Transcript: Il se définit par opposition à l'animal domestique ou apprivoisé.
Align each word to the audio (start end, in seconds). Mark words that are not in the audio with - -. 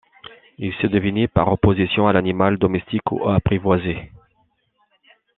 Il 0.57 0.73
se 0.81 0.87
définit 0.87 1.27
par 1.27 1.49
opposition 1.53 2.07
à 2.07 2.13
l'animal 2.13 2.57
domestique 2.57 3.11
ou 3.11 3.29
apprivoisé. 3.29 4.09